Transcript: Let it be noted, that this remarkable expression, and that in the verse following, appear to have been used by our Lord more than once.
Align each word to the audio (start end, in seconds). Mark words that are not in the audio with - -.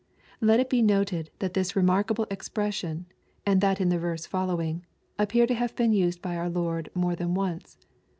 Let 0.39 0.59
it 0.59 0.67
be 0.67 0.81
noted, 0.81 1.29
that 1.37 1.53
this 1.53 1.75
remarkable 1.75 2.25
expression, 2.31 3.05
and 3.45 3.61
that 3.61 3.79
in 3.79 3.89
the 3.89 3.99
verse 3.99 4.25
following, 4.25 4.83
appear 5.19 5.45
to 5.45 5.53
have 5.53 5.75
been 5.75 5.93
used 5.93 6.23
by 6.23 6.37
our 6.37 6.49
Lord 6.49 6.89
more 6.95 7.15
than 7.15 7.35
once. 7.35 7.77